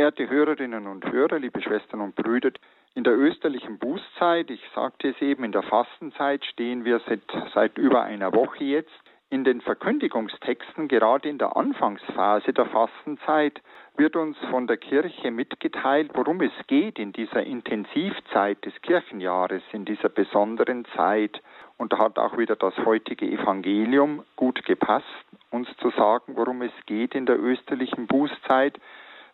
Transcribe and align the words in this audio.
Verehrte 0.00 0.30
Hörerinnen 0.30 0.86
und 0.86 1.12
Hörer, 1.12 1.38
liebe 1.38 1.60
Schwestern 1.60 2.00
und 2.00 2.14
Brüder, 2.16 2.52
in 2.94 3.04
der 3.04 3.18
österlichen 3.18 3.78
Bußzeit, 3.78 4.48
ich 4.48 4.62
sagte 4.74 5.10
es 5.10 5.20
eben, 5.20 5.44
in 5.44 5.52
der 5.52 5.62
Fastenzeit 5.62 6.42
stehen 6.46 6.86
wir 6.86 7.02
seit, 7.06 7.20
seit 7.52 7.76
über 7.76 8.02
einer 8.04 8.32
Woche 8.32 8.64
jetzt. 8.64 8.98
In 9.28 9.44
den 9.44 9.60
Verkündigungstexten, 9.60 10.88
gerade 10.88 11.28
in 11.28 11.36
der 11.36 11.54
Anfangsphase 11.54 12.54
der 12.54 12.64
Fastenzeit, 12.64 13.60
wird 13.98 14.16
uns 14.16 14.38
von 14.48 14.66
der 14.66 14.78
Kirche 14.78 15.30
mitgeteilt, 15.30 16.12
worum 16.14 16.40
es 16.40 16.66
geht 16.66 16.98
in 16.98 17.12
dieser 17.12 17.42
Intensivzeit 17.42 18.64
des 18.64 18.72
Kirchenjahres, 18.80 19.62
in 19.72 19.84
dieser 19.84 20.08
besonderen 20.08 20.86
Zeit. 20.96 21.42
Und 21.76 21.92
da 21.92 21.98
hat 21.98 22.18
auch 22.18 22.38
wieder 22.38 22.56
das 22.56 22.74
heutige 22.86 23.26
Evangelium 23.26 24.24
gut 24.34 24.64
gepasst, 24.64 25.04
uns 25.50 25.68
zu 25.76 25.90
sagen, 25.90 26.36
worum 26.36 26.62
es 26.62 26.72
geht 26.86 27.14
in 27.14 27.26
der 27.26 27.38
österlichen 27.38 28.06
Bußzeit. 28.06 28.80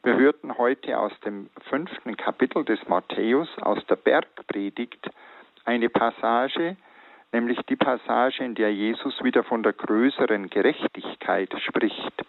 Wir 0.07 0.19
hörten 0.19 0.57
heute 0.57 1.01
aus 1.01 1.11
dem 1.25 1.51
fünften 1.69 2.17
Kapitel 2.17 2.65
des 2.65 2.79
Matthäus, 2.87 3.49
aus 3.61 3.85
der 3.87 3.97
Bergpredigt, 3.97 5.11
eine 5.65 5.89
Passage, 5.89 6.77
nämlich 7.33 7.59
die 7.69 7.75
Passage, 7.75 8.45
in 8.45 8.55
der 8.55 8.73
Jesus 8.73 9.21
wieder 9.25 9.43
von 9.43 9.65
der 9.65 9.73
größeren 9.73 10.49
Gerechtigkeit 10.49 11.53
spricht. 11.61 12.25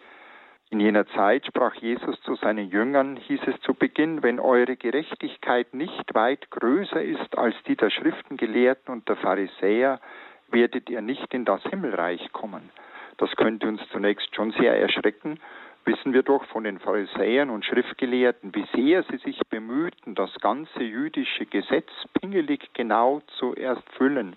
In 0.71 0.79
jener 0.79 1.05
Zeit 1.09 1.45
sprach 1.45 1.75
Jesus 1.75 2.19
zu 2.23 2.33
seinen 2.37 2.67
Jüngern, 2.71 3.15
hieß 3.15 3.41
es 3.45 3.61
zu 3.61 3.75
Beginn, 3.75 4.23
wenn 4.23 4.39
eure 4.39 4.75
Gerechtigkeit 4.75 5.71
nicht 5.75 6.15
weit 6.15 6.49
größer 6.49 7.03
ist 7.03 7.37
als 7.37 7.53
die 7.67 7.75
der 7.75 7.91
Schriftengelehrten 7.91 8.91
und 8.91 9.07
der 9.07 9.17
Pharisäer, 9.17 10.01
werdet 10.47 10.89
ihr 10.89 11.01
nicht 11.01 11.31
in 11.31 11.45
das 11.45 11.61
Himmelreich 11.61 12.31
kommen. 12.31 12.71
Das 13.17 13.35
könnte 13.35 13.67
uns 13.67 13.81
zunächst 13.91 14.33
schon 14.35 14.51
sehr 14.53 14.79
erschrecken, 14.79 15.39
wissen 15.87 16.13
wir 16.13 16.23
doch 16.23 16.43
von 16.45 16.65
den 16.65 16.79
Pharisäern 16.79 17.49
und 17.49 17.65
Schriftgelehrten, 17.65 18.53
wie 18.53 18.65
sehr 18.75 19.03
sie 19.03 19.17
sich 19.17 19.39
bemühten, 19.49 20.15
das 20.15 20.33
ganze 20.41 20.83
jüdische 20.83 21.45
Gesetz 21.45 21.89
pingelig 22.19 22.69
genau 22.73 23.21
zu 23.39 23.55
erfüllen. 23.55 24.35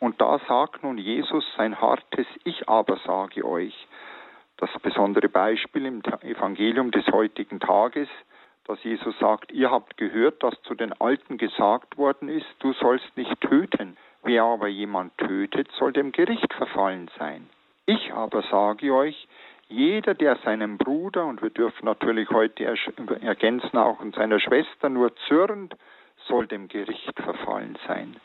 Und 0.00 0.20
da 0.20 0.40
sagt 0.48 0.82
nun 0.82 0.98
Jesus 0.98 1.44
sein 1.56 1.80
hartes 1.80 2.26
Ich 2.44 2.68
aber 2.68 2.98
sage 3.06 3.44
euch. 3.44 3.86
Das 4.56 4.70
besondere 4.82 5.28
Beispiel 5.28 5.86
im 5.86 6.02
Evangelium 6.22 6.90
des 6.90 7.06
heutigen 7.06 7.60
Tages, 7.60 8.08
dass 8.66 8.82
Jesus 8.82 9.16
sagt, 9.20 9.52
ihr 9.52 9.70
habt 9.70 9.96
gehört, 9.96 10.42
dass 10.42 10.60
zu 10.62 10.74
den 10.74 10.92
Alten 11.00 11.38
gesagt 11.38 11.96
worden 11.96 12.28
ist, 12.28 12.46
du 12.58 12.72
sollst 12.72 13.16
nicht 13.16 13.40
töten. 13.40 13.96
Wer 14.24 14.42
aber 14.42 14.66
jemand 14.66 15.16
tötet, 15.16 15.70
soll 15.78 15.92
dem 15.92 16.10
Gericht 16.10 16.52
verfallen 16.54 17.08
sein. 17.18 17.48
Ich 17.86 18.12
aber 18.12 18.42
sage 18.42 18.92
euch, 18.92 19.28
jeder, 19.68 20.14
der 20.14 20.36
seinem 20.44 20.78
Bruder, 20.78 21.26
und 21.26 21.42
wir 21.42 21.50
dürfen 21.50 21.84
natürlich 21.84 22.30
heute 22.30 22.64
ergänzen 23.20 23.76
auch 23.76 24.00
und 24.00 24.14
seiner 24.14 24.40
Schwester 24.40 24.88
nur 24.88 25.14
zürnt, 25.28 25.74
soll 26.26 26.46
dem 26.46 26.68
Gericht 26.68 27.14
verfallen 27.20 27.78
sein. 27.86 28.16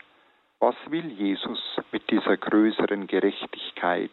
Was 0.58 0.74
will 0.88 1.06
Jesus 1.06 1.60
mit 1.92 2.10
dieser 2.10 2.36
größeren 2.38 3.06
Gerechtigkeit? 3.06 4.10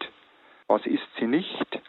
Was 0.68 0.86
ist 0.86 1.08
sie 1.18 1.28
nicht? 1.28 1.82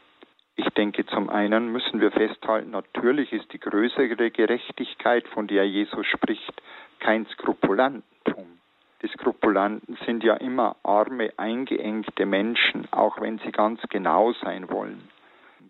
Ich 0.54 0.68
denke, 0.70 1.06
zum 1.06 1.28
einen 1.28 1.72
müssen 1.72 2.00
wir 2.00 2.12
festhalten, 2.12 2.70
natürlich 2.70 3.32
ist 3.32 3.52
die 3.52 3.58
größere 3.58 4.30
Gerechtigkeit, 4.30 5.26
von 5.28 5.48
der 5.48 5.66
Jesus 5.66 6.06
spricht, 6.06 6.62
kein 7.00 7.26
Skrupulantentum. 7.26 8.60
Die 9.02 9.08
Skrupulanten 9.08 9.98
sind 10.06 10.22
ja 10.22 10.34
immer 10.34 10.76
arme, 10.84 11.32
eingeengte 11.36 12.26
Menschen, 12.26 12.86
auch 12.92 13.20
wenn 13.20 13.38
sie 13.38 13.50
ganz 13.50 13.80
genau 13.88 14.32
sein 14.34 14.70
wollen. 14.70 15.08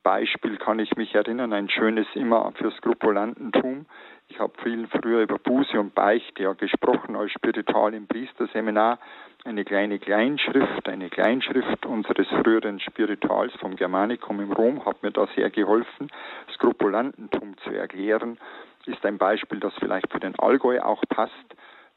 Beispiel 0.03 0.56
kann 0.56 0.78
ich 0.81 0.97
mich 0.97 1.14
erinnern, 1.14 1.53
ein 1.53 1.69
schönes 1.69 2.06
immer 2.14 2.53
für 2.56 2.72
Skrupulantentum. 2.72 3.86
Ich 4.28 4.41
habe 4.41 4.53
viel 4.62 4.89
früher 4.89 5.22
über 5.22 5.39
Buße 5.39 5.78
und 5.78 5.95
Beichte 5.95 6.42
ja 6.42 6.55
gesprochen 6.55 7.14
als 7.17 7.31
Spiritual 7.33 7.95
im 7.95 8.06
Priesterseminar. 8.08 8.98
Eine 9.45 9.64
kleine 9.64 9.98
Kleinschrift, 9.98 10.89
eine 10.89 11.08
Kleinschrift 11.08 11.86
unseres 11.86 12.27
früheren 12.29 12.80
Spirituals 12.80 13.52
vom 13.61 13.77
Germanicum 13.77 14.40
im 14.40 14.52
Rom 14.52 14.85
hat 14.85 15.02
mir 15.02 15.11
da 15.11 15.27
sehr 15.36 15.51
geholfen, 15.51 16.11
Skrupulantentum 16.55 17.57
zu 17.58 17.70
erklären. 17.70 18.39
Ist 18.86 19.05
ein 19.05 19.19
Beispiel, 19.19 19.61
das 19.61 19.74
vielleicht 19.79 20.11
für 20.11 20.20
den 20.20 20.39
Allgäu 20.39 20.80
auch 20.80 21.02
passt. 21.08 21.33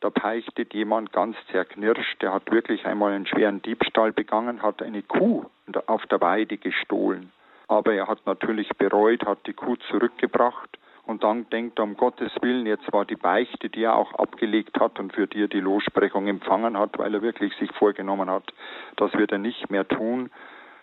Da 0.02 0.10
beichtet 0.10 0.74
jemand 0.74 1.14
ganz 1.14 1.38
zerknirscht, 1.52 2.22
der 2.22 2.34
hat 2.34 2.52
wirklich 2.52 2.86
einmal 2.86 3.14
einen 3.14 3.26
schweren 3.26 3.62
Diebstahl 3.62 4.12
begangen, 4.12 4.62
hat 4.62 4.84
eine 4.84 5.02
Kuh 5.02 5.46
auf 5.88 6.06
der 6.08 6.22
Weide 6.22 6.58
gestohlen. 6.58 7.32
Aber 7.68 7.94
er 7.94 8.08
hat 8.08 8.26
natürlich 8.26 8.70
bereut, 8.78 9.26
hat 9.26 9.40
die 9.48 9.54
Kuh 9.54 9.76
zurückgebracht 9.90 10.78
und 11.06 11.24
dann 11.24 11.50
denkt 11.50 11.80
er, 11.80 11.84
um 11.84 11.96
Gottes 11.96 12.32
Willen, 12.42 12.66
jetzt 12.66 12.92
war 12.92 13.06
die 13.06 13.16
Beichte, 13.16 13.70
die 13.70 13.84
er 13.84 13.96
auch 13.96 14.14
abgelegt 14.14 14.80
hat 14.80 15.00
und 15.00 15.14
für 15.14 15.28
die 15.28 15.44
er 15.44 15.48
die 15.48 15.60
Lossprechung 15.60 16.28
empfangen 16.28 16.78
hat, 16.78 16.98
weil 16.98 17.14
er 17.14 17.22
wirklich 17.22 17.56
sich 17.58 17.72
vorgenommen 17.74 18.30
hat, 18.30 18.54
das 18.96 19.14
wird 19.14 19.32
er 19.32 19.38
nicht 19.38 19.70
mehr 19.70 19.88
tun. 19.88 20.32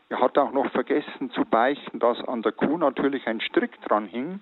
Er 0.09 0.21
hat 0.21 0.37
auch 0.39 0.53
noch 0.53 0.71
vergessen 0.71 1.31
zu 1.31 1.45
beichten, 1.45 1.99
dass 1.99 2.23
an 2.29 2.43
der 2.43 2.53
Kuh 2.53 2.77
natürlich 2.77 3.27
ein 3.27 3.41
Strick 3.41 3.81
dran 3.83 4.07
hing 4.07 4.41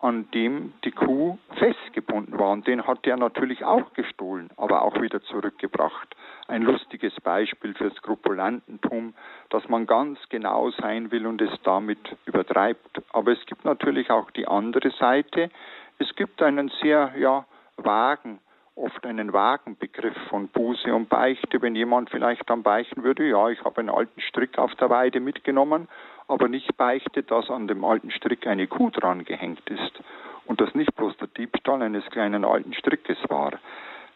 an 0.00 0.30
dem 0.32 0.74
die 0.84 0.90
Kuh 0.90 1.38
festgebunden 1.56 2.38
war. 2.38 2.50
Und 2.50 2.66
den 2.66 2.86
hat 2.86 3.06
er 3.06 3.16
natürlich 3.16 3.64
auch 3.64 3.92
gestohlen, 3.94 4.50
aber 4.56 4.82
auch 4.82 5.00
wieder 5.00 5.22
zurückgebracht. 5.22 6.14
Ein 6.46 6.62
lustiges 6.62 7.14
Beispiel 7.20 7.74
für 7.74 7.90
Skrupulantentum, 7.90 9.14
dass 9.50 9.68
man 9.68 9.86
ganz 9.86 10.18
genau 10.28 10.70
sein 10.70 11.10
will 11.10 11.26
und 11.26 11.40
es 11.40 11.50
damit 11.62 12.16
übertreibt. 12.26 13.02
Aber 13.12 13.32
es 13.32 13.44
gibt 13.46 13.64
natürlich 13.64 14.10
auch 14.10 14.30
die 14.30 14.46
andere 14.46 14.90
Seite. 14.90 15.50
Es 15.98 16.14
gibt 16.16 16.42
einen 16.42 16.70
sehr 16.82 17.12
ja, 17.16 17.46
vagen 17.76 18.40
oft 18.76 19.06
einen 19.06 19.32
vagen 19.32 19.76
Begriff 19.76 20.16
von 20.28 20.48
Buße 20.48 20.92
und 20.94 21.08
Beichte. 21.08 21.62
Wenn 21.62 21.76
jemand 21.76 22.10
vielleicht 22.10 22.48
dann 22.50 22.62
beichten 22.62 23.02
würde, 23.02 23.26
ja, 23.28 23.48
ich 23.48 23.62
habe 23.64 23.80
einen 23.80 23.90
alten 23.90 24.20
Strick 24.20 24.58
auf 24.58 24.74
der 24.76 24.90
Weide 24.90 25.20
mitgenommen, 25.20 25.88
aber 26.28 26.48
nicht 26.48 26.76
beichtet, 26.76 27.30
dass 27.30 27.50
an 27.50 27.68
dem 27.68 27.84
alten 27.84 28.10
Strick 28.10 28.46
eine 28.46 28.66
Kuh 28.66 28.90
dran 28.90 29.24
gehängt 29.24 29.68
ist 29.70 30.00
und 30.46 30.60
das 30.60 30.74
nicht 30.74 30.94
bloß 30.96 31.16
der 31.18 31.28
Diebstahl 31.28 31.82
eines 31.82 32.04
kleinen 32.06 32.44
alten 32.44 32.74
Strickes 32.74 33.18
war. 33.28 33.52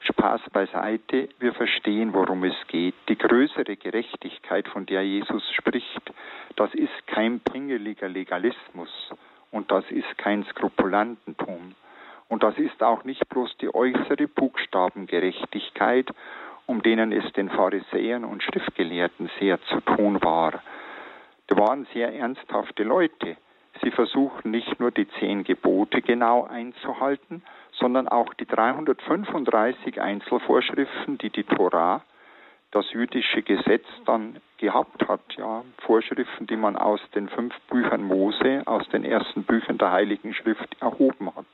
Spaß 0.00 0.42
beiseite, 0.52 1.28
wir 1.38 1.52
verstehen, 1.54 2.14
worum 2.14 2.44
es 2.44 2.54
geht. 2.69 2.94
Die 3.08 3.19
größere 3.19 3.76
Gerechtigkeit, 3.76 4.69
von 4.69 4.86
der 4.86 5.02
Jesus 5.04 5.42
spricht, 5.52 6.12
das 6.56 6.72
ist 6.75 7.06
kein 7.06 7.40
pingeliger 7.40 8.08
Legalismus 8.08 9.10
und 9.50 9.70
das 9.70 9.84
ist 9.90 10.16
kein 10.16 10.44
Skrupulantentum. 10.44 11.67
Und 12.28 12.42
das 12.42 12.56
ist 12.58 12.82
auch 12.82 13.04
nicht 13.04 13.28
bloß 13.28 13.56
die 13.58 13.74
äußere 13.74 14.28
Buchstabengerechtigkeit, 14.28 16.08
um 16.66 16.82
denen 16.82 17.12
es 17.12 17.32
den 17.32 17.48
Pharisäern 17.48 18.24
und 18.24 18.42
Schriftgelehrten 18.42 19.30
sehr 19.40 19.60
zu 19.62 19.80
tun 19.80 20.22
war. 20.22 20.62
Die 21.50 21.56
waren 21.56 21.86
sehr 21.94 22.14
ernsthafte 22.14 22.82
Leute. 22.82 23.38
Sie 23.82 23.90
versuchten 23.90 24.50
nicht 24.50 24.78
nur 24.78 24.90
die 24.90 25.08
zehn 25.18 25.44
Gebote 25.44 26.02
genau 26.02 26.44
einzuhalten, 26.44 27.42
sondern 27.72 28.08
auch 28.08 28.34
die 28.34 28.46
335 28.46 30.00
Einzelvorschriften, 30.00 31.16
die 31.18 31.30
die 31.30 31.44
Torah, 31.44 32.02
das 32.70 32.90
jüdische 32.92 33.42
Gesetz 33.42 33.86
dann 34.04 34.40
gehabt 34.58 35.08
hat, 35.08 35.22
ja, 35.36 35.64
Vorschriften, 35.78 36.46
die 36.46 36.56
man 36.56 36.76
aus 36.76 37.00
den 37.14 37.28
fünf 37.28 37.54
Büchern 37.70 38.02
Mose, 38.02 38.62
aus 38.66 38.86
den 38.90 39.04
ersten 39.04 39.44
Büchern 39.44 39.78
der 39.78 39.92
Heiligen 39.92 40.34
Schrift 40.34 40.76
erhoben 40.80 41.34
hat. 41.34 41.46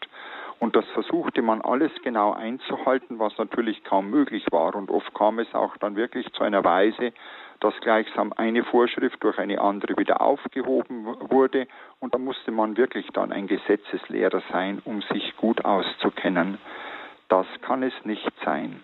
Und 0.61 0.77
das 0.77 0.85
versuchte 0.95 1.43
man 1.43 1.61
alles 1.61 1.93
genau 2.03 2.33
einzuhalten, 2.33 3.19
was 3.19 3.37
natürlich 3.39 3.85
kaum 3.85 4.11
möglich 4.11 4.47
war. 4.51 4.75
Und 4.75 4.91
oft 4.91 5.13
kam 5.15 5.39
es 5.39 5.53
auch 5.55 5.77
dann 5.79 5.97
wirklich 5.97 6.33
zu 6.33 6.43
einer 6.43 6.65
Weise, 6.65 7.13
dass 7.61 7.75
gleichsam 7.81 8.33
eine 8.37 8.65
Vorschrift 8.65 9.23
durch 9.23 9.39
eine 9.39 9.61
andere 9.61 9.97
wieder 9.97 10.21
aufgehoben 10.21 11.07
wurde. 11.31 11.67
Und 12.01 12.15
da 12.15 12.19
musste 12.19 12.51
man 12.51 12.77
wirklich 12.77 13.07
dann 13.13 13.33
ein 13.33 13.47
Gesetzeslehrer 13.47 14.43
sein, 14.53 14.81
um 14.85 15.03
sich 15.03 15.37
gut 15.37 15.65
auszukennen. 15.65 16.59
Das 17.29 17.47
kann 17.63 17.83
es 17.83 17.95
nicht 18.05 18.33
sein. 18.45 18.83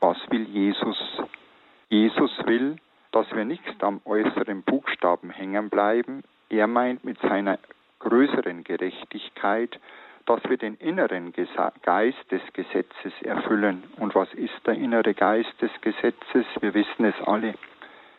Was 0.00 0.18
will 0.30 0.44
Jesus? 0.44 0.98
Jesus 1.88 2.30
will, 2.44 2.76
dass 3.12 3.30
wir 3.32 3.44
nicht 3.44 3.82
am 3.82 4.00
äußeren 4.04 4.62
Buchstaben 4.62 5.30
hängen 5.30 5.70
bleiben. 5.70 6.22
Er 6.50 6.66
meint 6.66 7.04
mit 7.04 7.18
seiner 7.20 7.58
größeren 8.00 8.64
Gerechtigkeit, 8.64 9.80
dass 10.26 10.42
wir 10.48 10.56
den 10.56 10.74
inneren 10.74 11.32
Geist 11.82 12.30
des 12.30 12.42
Gesetzes 12.52 13.12
erfüllen. 13.22 13.84
Und 13.98 14.14
was 14.14 14.32
ist 14.34 14.66
der 14.66 14.74
innere 14.74 15.14
Geist 15.14 15.54
des 15.60 15.70
Gesetzes? 15.80 16.44
Wir 16.60 16.74
wissen 16.74 17.04
es 17.04 17.14
alle. 17.26 17.54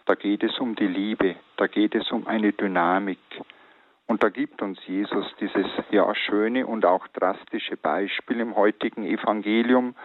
Da 0.06 0.16
geht 0.16 0.42
es 0.42 0.58
um 0.60 0.76
die 0.76 0.88
Liebe, 0.88 1.36
da 1.58 1.68
geht 1.68 1.94
es 1.94 2.10
um 2.12 2.26
eine 2.28 2.54
Dynamik. 2.54 3.20
Und 4.08 4.24
da 4.24 4.30
gibt 4.30 4.62
uns 4.62 4.80
Jesus 4.88 5.26
dieses 5.42 5.68
ja 5.92 6.16
schöne 6.16 6.66
und 6.66 6.86
auch 6.86 7.06
drastische 7.10 7.76
Beispiel 7.76 8.40
im 8.40 8.56
heutigen 8.56 9.04
Evangelium. 9.04 9.96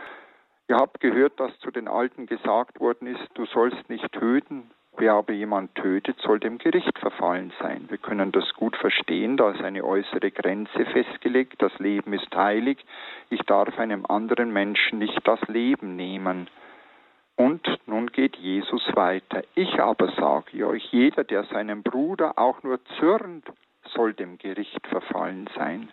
Ihr 0.69 0.77
habt 0.77 0.99
gehört, 0.99 1.39
dass 1.39 1.57
zu 1.61 1.71
den 1.71 1.87
Alten 1.87 2.27
gesagt 2.27 2.81
worden 2.81 3.07
ist, 3.07 3.29
du 3.35 3.47
sollst 3.47 3.89
nicht 3.89 4.11
töten. 4.11 4.73
Wer 4.99 5.15
aber 5.15 5.33
jemand 5.33 5.75
tötet, 5.75 6.21
soll 6.21 6.39
dem 6.39 6.59
Gericht 6.59 6.99
verfallen 6.99 7.53
sein. 7.61 7.87
Wir 7.89 7.99
können 7.99 8.31
das 8.31 8.53
gut 8.55 8.77
verstehen, 8.77 9.37
da 9.37 9.51
ist 9.51 9.63
eine 9.63 9.85
äußere 9.85 10.31
Grenze 10.31 10.85
festgelegt. 10.85 11.63
Das 11.63 11.77
Leben 11.79 12.13
ist 12.13 12.35
heilig. 12.35 12.85
Ich 13.31 13.41
darf 13.43 13.79
einem 13.79 14.05
anderen 14.07 14.53
Menschen 14.53 14.99
nicht 14.99 15.27
das 15.27 15.41
Leben 15.49 15.97
nehmen. 15.97 16.49
Und 17.37 17.67
nun 17.87 18.09
geht 18.09 18.37
Jesus 18.37 18.83
weiter. 18.95 19.43
Ich 19.55 19.81
aber 19.81 20.13
sage 20.13 20.67
euch, 20.67 20.85
jeder, 20.93 21.25
der 21.25 21.45
seinem 21.45 21.83
Bruder 21.83 22.39
auch 22.39 22.63
nur 22.63 22.79
zürnt, 22.99 23.47
soll 23.95 24.13
dem 24.13 24.37
Gericht 24.37 24.87
verfallen 24.87 25.49
sein. 25.57 25.89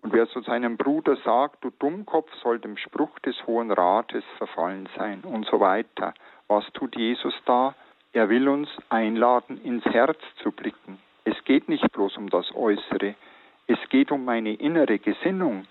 Und 0.00 0.12
wer 0.12 0.28
zu 0.28 0.40
seinem 0.40 0.76
Bruder 0.76 1.16
sagt, 1.16 1.62
du 1.64 1.70
Dummkopf, 1.70 2.32
soll 2.42 2.58
dem 2.60 2.76
Spruch 2.76 3.18
des 3.20 3.36
Hohen 3.46 3.70
Rates 3.70 4.24
verfallen 4.38 4.88
sein 4.96 5.20
und 5.22 5.44
so 5.46 5.60
weiter. 5.60 6.14
Was 6.46 6.64
tut 6.72 6.96
Jesus 6.96 7.34
da? 7.44 7.74
Er 8.12 8.28
will 8.28 8.48
uns 8.48 8.68
einladen, 8.88 9.60
ins 9.62 9.84
Herz 9.84 10.18
zu 10.42 10.50
blicken. 10.50 10.98
Es 11.24 11.36
geht 11.44 11.68
nicht 11.68 11.92
bloß 11.92 12.16
um 12.16 12.30
das 12.30 12.54
Äußere, 12.54 13.14
es 13.66 13.78
geht 13.90 14.10
um 14.10 14.24
meine 14.24 14.54
innere 14.54 14.98
Gesinnung. 14.98 15.66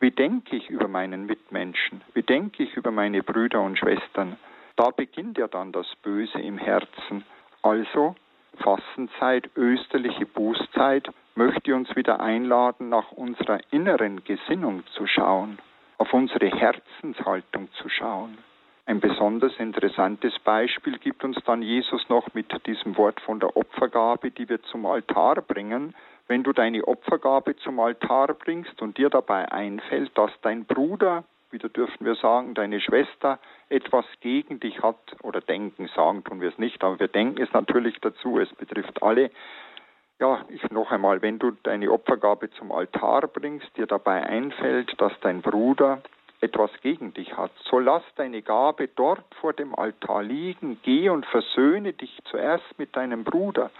Wie 0.00 0.10
denke 0.10 0.56
ich 0.56 0.70
über 0.70 0.88
meinen 0.88 1.26
Mitmenschen? 1.26 2.00
Wie 2.14 2.22
denke 2.22 2.62
ich 2.62 2.74
über 2.74 2.90
meine 2.90 3.22
Brüder 3.22 3.60
und 3.60 3.78
Schwestern? 3.78 4.38
Da 4.76 4.90
beginnt 4.90 5.36
ja 5.36 5.46
dann 5.46 5.70
das 5.72 5.86
Böse 6.02 6.40
im 6.40 6.56
Herzen. 6.56 7.24
Also 7.62 8.16
Fastenzeit, 8.62 9.50
österliche 9.56 10.26
Bußzeit, 10.26 11.10
möchte 11.34 11.74
uns 11.74 11.94
wieder 11.94 12.20
einladen, 12.20 12.88
nach 12.88 13.12
unserer 13.12 13.60
inneren 13.70 14.24
Gesinnung 14.24 14.84
zu 14.94 15.06
schauen, 15.06 15.58
auf 15.98 16.12
unsere 16.14 16.46
Herzenshaltung 16.46 17.70
zu 17.72 17.88
schauen. 17.88 18.38
Ein 18.86 19.00
besonders 19.00 19.56
interessantes 19.58 20.38
Beispiel 20.40 20.98
gibt 20.98 21.24
uns 21.24 21.38
dann 21.46 21.62
Jesus 21.62 22.06
noch 22.10 22.34
mit 22.34 22.66
diesem 22.66 22.98
Wort 22.98 23.18
von 23.22 23.40
der 23.40 23.56
Opfergabe, 23.56 24.30
die 24.30 24.46
wir 24.46 24.62
zum 24.64 24.84
Altar 24.84 25.36
bringen. 25.40 25.94
Wenn 26.28 26.42
du 26.42 26.52
deine 26.52 26.86
Opfergabe 26.86 27.56
zum 27.56 27.80
Altar 27.80 28.34
bringst 28.34 28.82
und 28.82 28.98
dir 28.98 29.08
dabei 29.08 29.50
einfällt, 29.50 30.16
dass 30.18 30.30
dein 30.42 30.66
Bruder, 30.66 31.24
wieder 31.50 31.70
dürfen 31.70 32.04
wir 32.04 32.14
sagen, 32.16 32.52
deine 32.52 32.78
Schwester 32.78 33.38
etwas 33.70 34.04
gegen 34.20 34.60
dich 34.60 34.82
hat 34.82 35.16
oder 35.22 35.40
denken, 35.40 35.88
sagen 35.94 36.22
tun 36.22 36.42
wir 36.42 36.50
es 36.50 36.58
nicht, 36.58 36.84
aber 36.84 37.00
wir 37.00 37.08
denken 37.08 37.40
es 37.42 37.52
natürlich 37.54 37.98
dazu, 38.00 38.38
es 38.38 38.52
betrifft 38.54 39.02
alle. 39.02 39.30
Ja, 40.20 40.44
ich 40.48 40.62
noch 40.70 40.90
einmal, 40.90 41.22
wenn 41.22 41.38
du 41.38 41.52
deine 41.62 41.90
Opfergabe 41.90 42.50
zum 42.50 42.70
Altar 42.70 43.28
bringst, 43.28 43.74
dir 43.78 43.86
dabei 43.86 44.22
einfällt, 44.24 45.00
dass 45.00 45.12
dein 45.20 45.40
Bruder 45.40 46.02
etwas 46.44 46.70
gegen 46.82 47.12
dich 47.14 47.36
hat, 47.36 47.50
so 47.70 47.78
lass 47.78 48.02
deine 48.16 48.42
Gabe 48.42 48.88
dort 48.88 49.24
vor 49.40 49.52
dem 49.52 49.74
Altar 49.74 50.22
liegen, 50.22 50.78
geh 50.82 51.08
und 51.08 51.26
versöhne 51.26 51.92
dich 51.92 52.20
zuerst 52.30 52.78
mit 52.78 52.94
deinem 52.94 53.24
Bruder, 53.24 53.70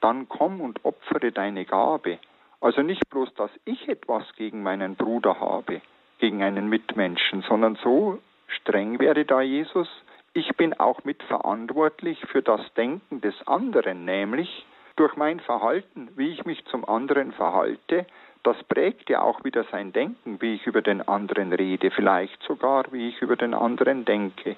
dann 0.00 0.28
komm 0.28 0.60
und 0.60 0.84
opfere 0.84 1.32
deine 1.32 1.64
Gabe. 1.64 2.18
Also 2.60 2.82
nicht 2.82 3.08
bloß, 3.08 3.32
dass 3.34 3.50
ich 3.64 3.88
etwas 3.88 4.24
gegen 4.36 4.62
meinen 4.62 4.96
Bruder 4.96 5.38
habe, 5.38 5.80
gegen 6.18 6.42
einen 6.42 6.68
Mitmenschen, 6.68 7.42
sondern 7.42 7.76
so 7.76 8.18
streng 8.48 8.98
werde 8.98 9.24
da 9.24 9.40
Jesus, 9.40 9.88
ich 10.34 10.56
bin 10.56 10.74
auch 10.74 11.04
mitverantwortlich 11.04 12.20
für 12.26 12.42
das 12.42 12.60
Denken 12.74 13.20
des 13.20 13.34
anderen, 13.46 14.04
nämlich 14.04 14.66
durch 14.96 15.16
mein 15.16 15.40
Verhalten, 15.40 16.10
wie 16.16 16.28
ich 16.28 16.44
mich 16.44 16.64
zum 16.66 16.84
anderen 16.84 17.32
verhalte, 17.32 18.06
das 18.42 18.62
prägt 18.64 19.10
ja 19.10 19.22
auch 19.22 19.44
wieder 19.44 19.64
sein 19.64 19.92
Denken, 19.92 20.40
wie 20.40 20.54
ich 20.54 20.66
über 20.66 20.82
den 20.82 21.06
anderen 21.06 21.52
rede, 21.52 21.90
vielleicht 21.90 22.42
sogar, 22.42 22.84
wie 22.92 23.08
ich 23.08 23.20
über 23.20 23.36
den 23.36 23.54
anderen 23.54 24.04
denke. 24.04 24.56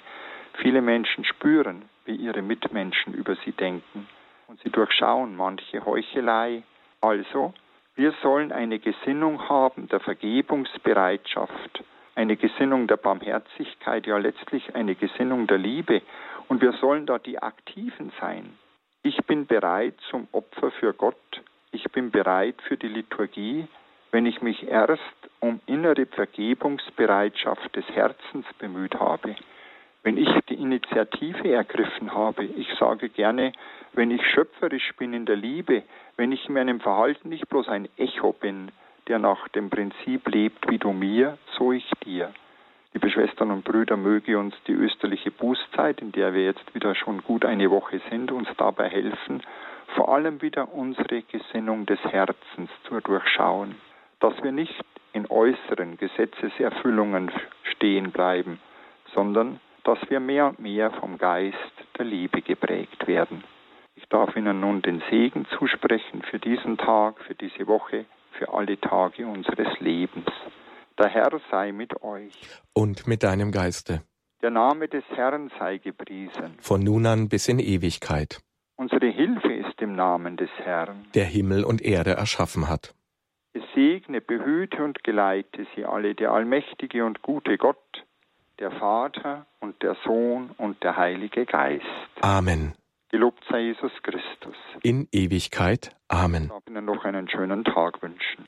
Viele 0.55 0.83
Menschen 0.83 1.25
spüren, 1.25 1.83
wie 2.05 2.15
ihre 2.15 2.43
Mitmenschen 2.43 3.15
über 3.15 3.37
sie 3.45 3.53
denken 3.53 4.09
und 4.49 4.61
sie 4.61 4.71
durchschauen 4.71 5.37
manche 5.37 5.85
Heuchelei. 5.85 6.63
Also, 7.01 7.55
wir 7.95 8.13
sollen 8.23 8.53
eine 8.53 8.79
Gesinnung 8.79 9.49
haben 9.49 9.89
der 9.89 10.01
Vergebungsbereitschaft, 10.01 11.85
eine 12.15 12.37
Gesinnung 12.37 12.87
der 12.87 12.97
Barmherzigkeit, 12.97 14.07
ja 14.07 14.19
letztlich 14.19 14.75
eine 14.75 14.95
Gesinnung 14.95 15.47
der 15.47 15.59
Liebe. 15.59 16.03
Und 16.49 16.61
wir 16.61 16.73
sollen 16.73 17.07
da 17.07 17.19
die 17.19 17.39
Aktiven 17.41 18.13
sein. 18.21 18.59
Ich 19.03 19.17
bin 19.27 19.47
bereit 19.47 19.95
zum 20.11 20.29
Opfer 20.33 20.71
für 20.73 20.93
Gott 20.93 21.43
ich 21.73 21.85
bin 21.93 22.11
bereit 22.11 22.57
für 22.67 22.77
die 22.77 22.89
Liturgie, 22.89 23.67
wenn 24.11 24.27
ich 24.27 24.43
mich 24.43 24.67
erst 24.67 25.03
um 25.41 25.61
innere 25.67 26.07
Vergebungsbereitschaft 26.07 27.75
des 27.77 27.87
Herzens 27.91 28.47
bemüht 28.59 28.95
habe, 28.95 29.37
wenn 30.03 30.17
ich 30.17 30.29
die 30.49 30.55
Initiative 30.55 31.53
ergriffen 31.53 32.13
habe. 32.13 32.45
Ich 32.45 32.69
sage 32.79 33.09
gerne, 33.09 33.53
wenn 33.93 34.11
ich 34.11 34.25
schöpferisch 34.27 34.93
bin 34.99 35.13
in 35.13 35.27
der 35.27 35.37
Liebe, 35.37 35.83
wenn 36.17 36.33
ich 36.33 36.49
in 36.49 36.55
meinem 36.55 36.81
Verhalten 36.81 37.29
nicht 37.29 37.49
bloß 37.49 37.69
ein 37.69 37.89
Echo 37.97 38.33
bin, 38.33 38.73
der 39.09 39.19
nach 39.19 39.49
dem 39.49 39.71
Prinzip 39.71 40.29
lebt, 40.29 40.71
wie 40.71 40.79
du 40.79 40.93
mir, 40.93 41.39
so 41.59 41.73
ich 41.73 41.89
dir. 42.05 42.33
Liebe 42.93 43.09
Schwestern 43.11 43.53
und 43.53 43.65
Brüder, 43.65 43.97
möge 43.97 44.37
uns 44.37 44.55
die 44.67 44.73
österliche 44.73 45.31
Bußzeit, 45.31 46.01
in 46.01 46.11
der 46.11 46.35
wir 46.35 46.45
jetzt 46.45 46.75
wieder 46.75 46.97
schon 46.97 47.23
gut 47.23 47.45
eine 47.45 47.71
Woche 47.71 48.01
sind, 48.11 48.33
uns 48.33 48.49
dabei 48.57 48.89
helfen, 48.89 49.43
vor 49.95 50.15
allem 50.15 50.43
wieder 50.43 50.73
unsere 50.73 51.23
Gesinnung 51.23 51.87
des 51.87 52.01
Herzens 52.05 52.71
zu 52.89 53.01
durchschauen, 53.01 53.77
dass 54.21 54.35
wir 54.43 54.53
nicht 54.53 54.85
in 55.13 55.27
äußeren 55.29 55.97
Gesetzeserfüllungen 55.97 57.31
stehen 57.65 58.13
bleiben, 58.13 58.61
sondern 59.15 59.61
dass 59.85 59.99
wir 60.09 60.21
mehr 60.21 60.47
und 60.47 60.61
mehr 60.61 60.91
vom 60.93 61.19
Geist 61.19 61.57
der 61.99 62.05
Liebe 62.05 62.43
geprägt 62.43 63.07
werden. 63.07 63.45
Ich 63.95 64.07
darf 64.09 64.37
Ihnen 64.37 64.61
nun 64.61 64.83
den 64.83 65.03
Segen 65.11 65.47
zusprechen 65.59 66.23
für 66.31 66.39
diesen 66.39 66.79
Tag, 66.79 67.21
für 67.27 67.35
diese 67.35 67.67
Woche, 67.67 68.07
für 68.39 68.53
alle 68.53 68.81
Tage 68.81 69.27
unseres 69.27 69.79
Lebens. 69.81 70.27
Der 70.99 71.09
Herr 71.09 71.41
sei 71.51 71.73
mit 71.73 72.03
euch. 72.03 72.33
Und 72.73 73.07
mit 73.07 73.23
deinem 73.23 73.53
Geiste. 73.53 74.03
Der 74.43 74.51
Name 74.51 74.89
des 74.89 75.05
Herrn 75.15 75.51
sei 75.59 75.79
gepriesen. 75.79 76.57
Von 76.61 76.83
nun 76.83 77.05
an 77.07 77.29
bis 77.29 77.49
in 77.49 77.59
Ewigkeit. 77.59 78.41
Unsere 78.77 79.09
Hilfe 79.09 79.53
im 79.81 79.95
Namen 79.95 80.37
des 80.37 80.51
Herrn, 80.65 81.07
der 81.15 81.25
Himmel 81.25 81.65
und 81.65 81.83
Erde 81.83 82.13
erschaffen 82.13 82.69
hat. 82.69 82.95
Segne, 83.75 84.21
behüte 84.21 84.85
und 84.85 85.03
geleite 85.05 85.67
sie 85.75 85.85
alle, 85.85 86.15
der 86.15 86.33
allmächtige 86.33 87.05
und 87.05 87.23
gute 87.23 87.59
Gott, 87.59 88.05
der 88.59 88.71
Vater 88.71 89.47
und 89.61 89.83
der 89.83 89.97
Sohn 90.05 90.51
und 90.59 90.83
der 90.83 90.97
Heilige 90.97 91.47
Geist. 91.47 91.85
Amen. 92.21 92.75
Gelobt 93.11 93.43
sei 93.51 93.61
Jesus 93.61 93.93
Christus. 94.03 94.57
In 94.83 95.09
Ewigkeit. 95.11 95.97
Amen. 96.09 96.45
Ich 96.45 96.49
darf 96.49 96.67
Ihnen 96.69 96.85
noch 96.85 97.05
einen 97.05 97.29
schönen 97.29 97.65
Tag 97.65 98.03
wünschen. 98.03 98.47